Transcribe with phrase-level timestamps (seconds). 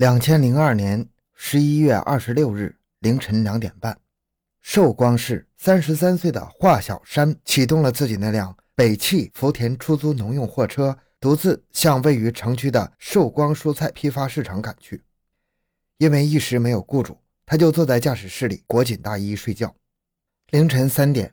[0.00, 3.98] 两千零二年十一月二十六日凌晨两点半，
[4.62, 15.02] 寿光市三十三岁的华小山启动了自己那辆北汽福田出租农用货车，独自向位于城区的寿光蔬菜批发市场赶去。
[15.98, 19.76] 因为一时没有雇主，他就坐在驾驶室里裹紧大衣睡觉。
[20.48, 21.30] 凌晨三点，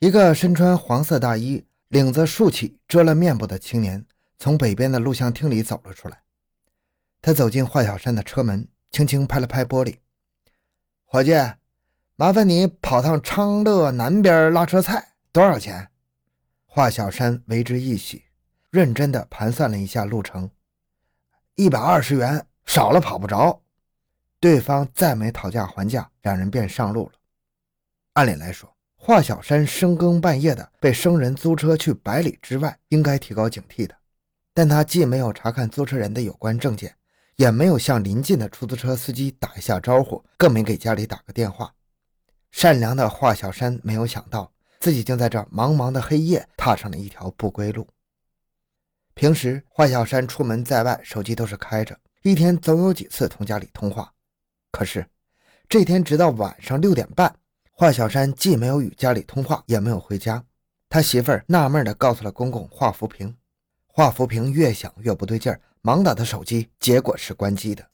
[0.00, 4.04] 一个身穿黄色大衣、领子竖起、遮了面部的青年
[4.36, 6.20] 从北边的录像厅里走了出来。
[7.22, 9.98] 他走进华小山的车门，轻轻拍了拍玻璃
[11.04, 11.32] ：“伙计，
[12.16, 15.88] 麻烦你跑趟昌乐南边拉车菜，多少钱？”
[16.64, 18.24] 华小山为之一喜，
[18.70, 20.50] 认真的盘算了一下路程
[21.56, 23.62] ：“一百二十元，少了跑不着。”
[24.40, 27.12] 对方再没讨价还价，两人便上路了。
[28.14, 33.94] 按理来说，华小山深更半夜的被生人租车去百里之外，应该提高警惕的，
[34.54, 36.96] 但他既没有查看租车人的有关证件。
[37.40, 41.72] 也没有向临近的出租车司机打一下招呼，更没给家里打个电话。
[42.50, 47.88] 善良的华小山没有想到，自己竟在这茫茫的黑夜踏上了一条不归路。
[49.14, 54.12] 平时华小山出门在外，手机都是开着，一天总有几次同家里通话。
[54.70, 55.06] 可是
[55.66, 57.34] 这天，直到晚上六点半，
[57.72, 60.44] 华小山既没有与家里通话，也没有回家。
[60.90, 63.34] 他媳妇儿纳闷地告诉了公公华福平。
[63.86, 65.58] 华福平越想越不对劲儿。
[65.82, 67.88] 忙打的手机，结果是关机的。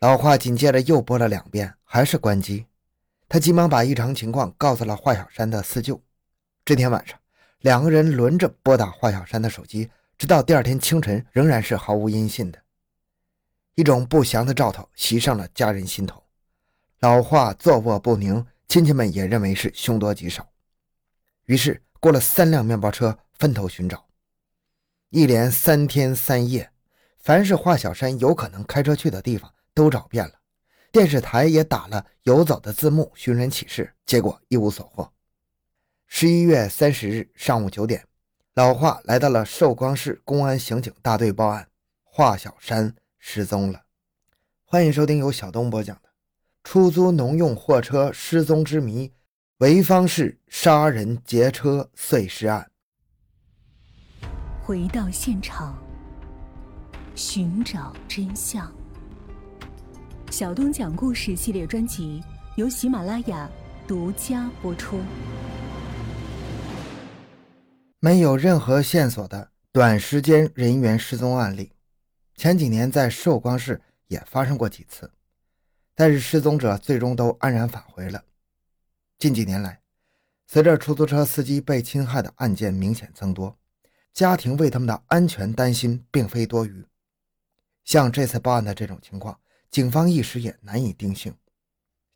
[0.00, 2.66] 老华紧接着又拨了两遍，还是关机。
[3.28, 6.02] 他急忙把异常情况告诉了华小山的四舅。
[6.64, 7.18] 这天晚上，
[7.60, 12.58] 两个人轮着拨打华小山的手机，直到第二天清晨，仍然是毫无音信的。
[13.74, 16.22] 一种不祥的兆头袭上了家人心头。
[17.00, 20.48] 老华坐卧不宁，亲戚们也认为是凶多吉少。
[21.44, 24.06] 于是，雇了三辆面包车，分头寻找。
[25.12, 26.70] 一连三天三夜，
[27.18, 30.32] 凡是华小山有可能开车去的地方都找遍了，
[30.90, 35.12] 电视台也打了游走的字幕寻人启事，结果一无所获。
[36.06, 38.02] 十一月三十日上午九点，
[38.54, 41.68] 老华来到了寿光市公安刑警大队报案，
[42.04, 43.82] 华小山失踪了。
[44.64, 46.08] 欢迎收听由小东播讲的
[46.64, 49.12] 《出租农用货车失踪之谜——
[49.60, 52.62] 潍坊市杀人劫车碎尸案》。
[54.64, 55.76] 回到现场，
[57.16, 58.72] 寻找真相。
[60.30, 62.22] 小东讲故事系列专辑
[62.54, 63.50] 由喜马拉雅
[63.88, 65.00] 独家播出。
[67.98, 71.72] 没有任何线索的短时间人员失踪案例，
[72.36, 75.10] 前几年在寿光市也发生过几次，
[75.96, 78.22] 但是失踪者最终都安然返回了。
[79.18, 79.80] 近几年来，
[80.46, 83.58] 随着出租车司机被侵害的案件明显增多。
[84.14, 86.84] 家庭为他们的安全担心并非多余，
[87.84, 89.40] 像这次报案的这种情况，
[89.70, 91.34] 警方一时也难以定性。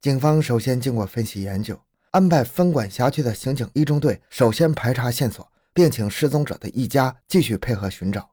[0.00, 8.30] 警方首先经过分析研究，安排分管辖区的刑警一中队首先排查线索，并请失踪者的一家继续配合寻找。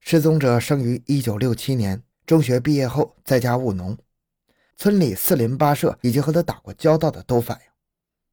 [0.00, 3.96] 失踪者生于1967年，中学毕业后在家务农，
[4.76, 7.64] 村里四邻八舍以及和他打过交道的都反映，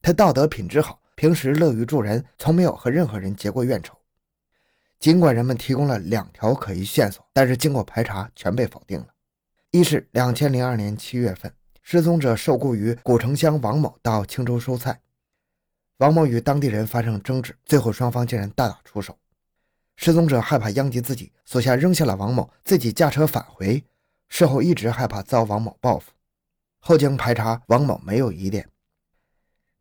[0.02, 3.98] 他道德品质好，平时乐于助人，从没有和任何人结过怨仇。
[5.00, 9.08] 尽管人们提供了两条可疑线索，但是经过排查全被否定了。
[9.72, 15.00] 一是两千零二年七月份，失踪者受雇于古城乡王某到青州收菜，
[15.98, 19.18] 王某与当地人发生争执，最后双方竟然大打出手。
[19.98, 23.84] 失踪者害怕殃及自己，索性扔下了王某，自己驾车返回。
[24.28, 26.12] 事后一直害怕遭王某报复。
[26.80, 28.68] 后经排查，王某没有疑点。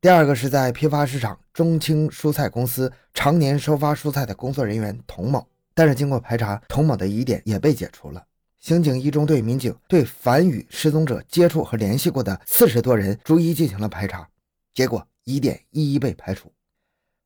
[0.04, 8.22] 第二个是在批发市场中青蔬菜公司常年收发蔬菜的工作人员童某，但是经过排查，童某的疑点也被解除了。
[8.60, 14.28] 刑警一中队民警对凡与失踪者接触和联系过的四十多人逐一进行了排查，
[14.74, 16.52] 结果疑点一一被排除，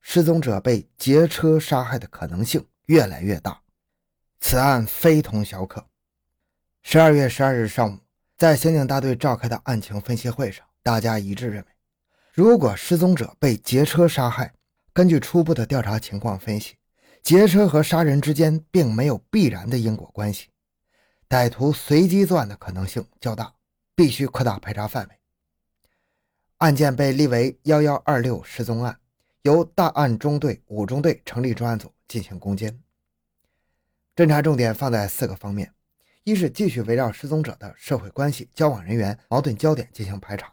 [0.00, 3.60] 失踪者被劫车杀害的可能性越来越大。
[4.38, 5.84] 此案非同小可。
[6.84, 7.98] 十二月十二日上午，
[8.36, 11.77] 在刑警大队召开的案情分析会上，大家一致认为。
[12.38, 14.54] 如果失踪者被劫车杀害，
[14.92, 16.76] 根据初步的调查情况分析，
[17.20, 20.46] 劫车和杀人之间并没有必然的因果关系，
[21.28, 23.52] 歹徒随机作案的可能性较大，
[23.96, 25.14] 必须扩大排查范围。
[26.58, 29.00] 案件被立为幺幺二六失踪案，
[29.42, 32.80] 由大案中队、五中队成立专案组进行攻坚。
[34.14, 35.74] 侦查重点放在四个方面：
[36.22, 40.52] 一是继续围绕失踪者的社会关系、交往人员、矛盾焦点进行排查。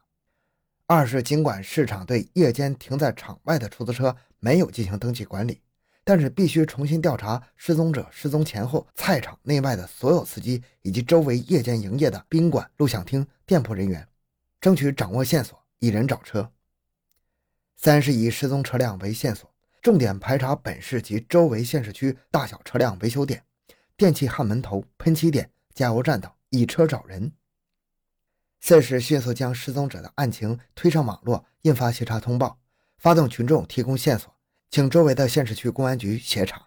[0.87, 5.59] 二是，尽管市场对夜间停在场外的出租车没有进行登记管理，
[6.03, 14.07] 但是必须重新调查失踪者失踪前后菜场内外的所有司机以及周围夜间营业的宾馆、录像厅、店铺人员，
[14.61, 16.51] 争取掌握线索，一人找车。
[17.77, 23.43] 三是以失踪车辆为线索，重点排查本市及周围县市区大小车辆维修点、
[23.97, 27.31] 电气焊门头、喷漆点、加油站等，以车找人。
[28.67, 32.57] 四是迅速将失踪者的案情推上网络，印发协查通报，
[32.97, 34.33] 发动群众提供线索，
[34.71, 36.59] 请周围的县市区公安局协查。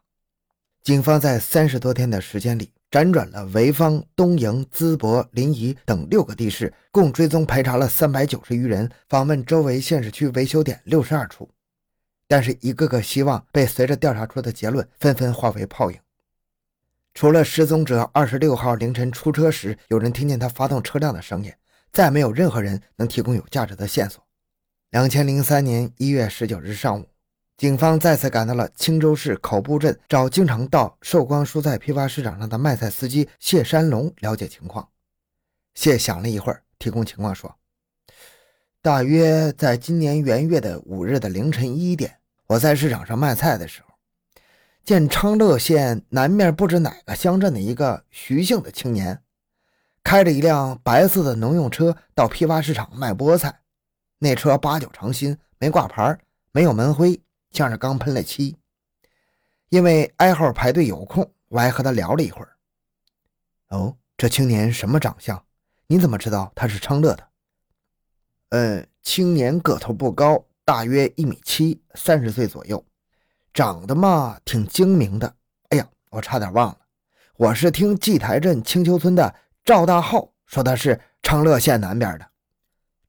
[0.84, 11.50] 警方在三十多天的时间里，辗转了潍坊、东营、淄博、临沂等六个地市，共追踪排查了三百九十余人，访问周围县市区维修点六十二处。
[12.28, 15.98] 但是，一个个希望被随着调查出的结论纷纷化为泡影。
[17.12, 21.52] 除了失踪者二十六号凌晨出车时有人听见他发动车辆的声音。
[21.92, 24.22] 再没有任何人能提供有价值的线索。
[24.90, 27.06] 两千零三年一月十九日上午，
[27.56, 34.88] 警方再次赶到了青州市口埠镇，找经常到寿光蔬菜批发市场上的卖菜司机谢山龙了解情况。
[35.74, 37.54] 谢想了一会儿，提供情况说
[38.80, 43.88] ：“大约在今年元月的五日的凌晨一点，我在市场上卖菜的时候，
[44.82, 49.20] 见昌乐县南面不知哪个乡镇的一个徐姓的青年。”
[50.08, 53.60] 开着一辆白色的农用车到批发市场卖菠菜，
[54.20, 56.18] 那车八九成新，没挂牌，
[56.50, 57.20] 没有门徽，
[57.50, 58.56] 像是刚喷了漆。
[59.68, 62.56] 因为挨号排队有空，我还和他聊了一会儿。
[63.68, 65.44] 哦，这青年什么长相？
[65.88, 67.28] 你怎么知道他是昌乐的？
[68.48, 72.82] 嗯，青年个头不高，大约一米七，三十岁左右，
[73.52, 75.34] 长得嘛挺精明的。
[75.68, 76.78] 哎呀，我差点忘了，
[77.36, 79.34] 我是听祭台镇青丘村的。
[79.68, 82.26] 赵大浩说他是昌乐县南边的，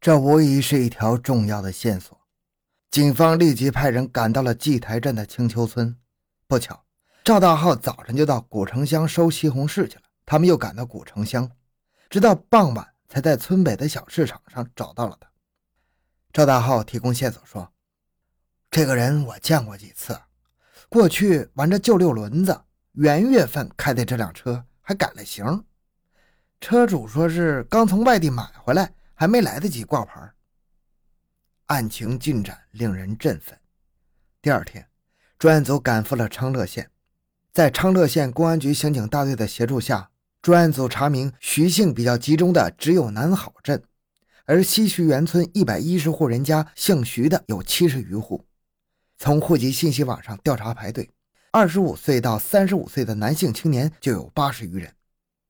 [0.01, 2.19] 这无疑是一条重要的线索。
[2.91, 5.95] 警方立即派人赶到了祭台镇的青丘村。
[6.47, 6.83] 不巧，
[7.23, 10.01] 赵大浩早晨就到古城乡收西红柿去了。
[10.25, 11.49] 他们又赶到古城乡，
[12.09, 15.29] 直到傍晚才在村北的小市场上找到了他。
[16.33, 17.71] 赵大浩提供线索说
[18.69, 20.19] ：“这个人我见过几次，
[20.89, 22.59] 过去玩着旧六轮子，
[22.95, 25.63] 元月份开的这辆车还改了型。”
[26.61, 30.33] 车主说是刚从外地买回来，还没来得及挂牌。
[31.67, 33.57] 案情进展令人振奋。
[34.41, 34.87] 第二天，
[35.37, 36.89] 专案组赶赴了昌乐县，
[37.53, 40.09] 在昌乐县公安局刑警大队的协助下，
[40.41, 43.81] 专案组查明徐姓比较集中的只有南好镇，
[44.45, 48.45] 而西徐园村一百一十户人家姓徐的有七十余户。
[49.17, 51.09] 从户籍信息网上调查排队，
[51.51, 54.93] 二十五岁到三十五岁的男性青年就有八十余人。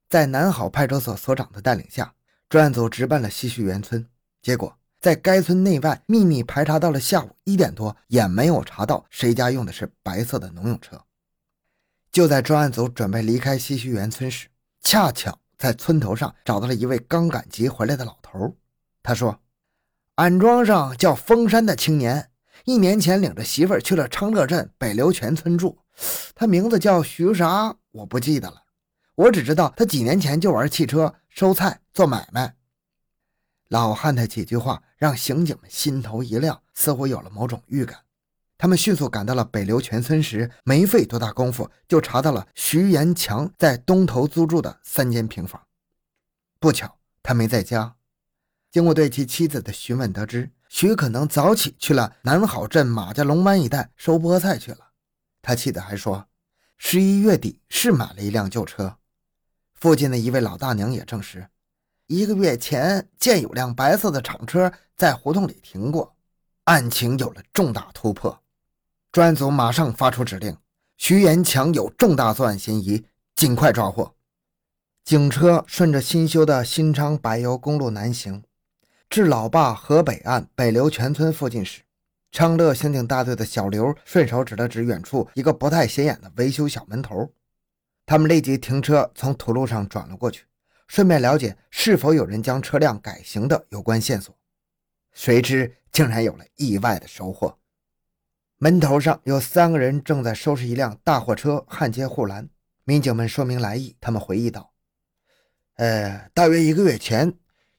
[0.09, 2.15] 在南好派出所所长的带领下，
[2.49, 4.03] 专案组直奔了西序园村。
[4.41, 10.99] 结果，在该村内外秘密排查到了下午一点多，也没有查到谁家用的是白色的农用车。
[12.11, 14.47] 就在专案组准备离开西序园村时，
[14.81, 18.55] 恰巧在村头上找到了一位刚赶集回来的老头。
[19.03, 19.39] 他说
[20.15, 22.31] ：“俺庄上叫封山的青年，
[22.65, 25.77] 一年前领着媳妇去了昌乐镇北流泉村住，
[26.33, 28.63] 他名字叫徐啥，我不记得了。”
[29.19, 32.55] 我只知道他几年前就玩汽车、收菜、做买卖。
[33.67, 37.99] 老汉的几句话让刑警们心头一亮，似乎有了某种预感。
[38.57, 45.61] 他们迅速赶到了北流泉村时，没费多大功夫就查到了徐延强在东头租住的三间平房。
[46.57, 47.97] 不巧，他没在家。
[48.71, 54.91] 经过对其妻子的询问，得知徐可能早起去了南好镇马家龙湾一带收菠菜去了。
[55.41, 56.25] 他妻子还说，
[56.77, 58.95] 十一月底是买了一辆旧车。
[59.79, 61.47] 附近的一位老大娘也证实，
[62.07, 66.15] 一个月前见有辆白色的厂车在胡同里停过。
[66.65, 68.41] 案情有了重大突破，
[69.11, 70.55] 专案组马上发出指令：
[70.97, 73.05] 徐延强有重大作案嫌疑，
[73.35, 74.13] 尽快抓获。
[75.05, 78.43] 警车顺着新修的新昌柏油公路南行，
[79.09, 81.81] 至老坝河北岸北流泉村附近时，
[82.31, 87.31] 昌乐刑警大队的小刘顺手指了指远处一个不太显眼的维修小门头。
[88.09, 90.43] 他们立即停车，从土路上转了过去，
[90.87, 94.35] 顺便了解是否有人将车辆改行的有关线索。
[95.13, 97.59] 谁知竟然有了意外的收获。
[98.57, 102.49] 门头上有三个人正在收拾一辆大货车，焊接护栏。
[102.83, 104.73] 民警们说明来意，他们回忆道
[105.77, 107.31] ：“呃，大约一个月前，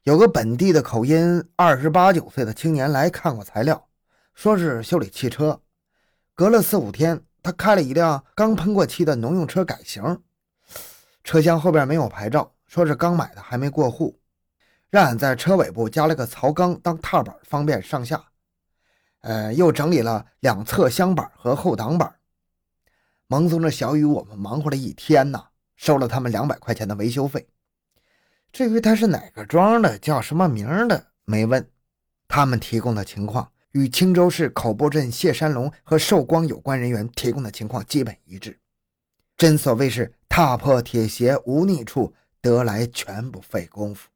[0.04, 3.88] 有个本地的口音二十八九岁的青年来看过材料，
[4.32, 5.60] 说是修理汽车。
[6.36, 10.22] 隔了四五天。”他开了一辆刚喷过漆的农用车改型，
[11.24, 14.18] 车厢后边没有牌照，说是刚买的，还没过户，
[14.88, 18.24] 让俺在车尾部加了个槽缸当踏板，方便上下。
[19.20, 22.14] 呃，又整理了两侧箱板和后挡板。
[23.26, 25.44] 蒙宗着小雨，我们忙活了一天呐，
[25.76, 27.46] 收了他们两百块钱的维修费。
[28.50, 31.70] 至于他是哪个庄的，叫什么名的，没问。
[32.26, 38.58] 他们提供的情况与青州市口埠镇谢山龙和寿光有关人员提供的情况基本一致。
[39.36, 44.08] 真所谓是踏破铁鞋无觅处，得来全不费工夫。